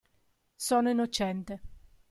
[0.55, 1.61] Sono innocente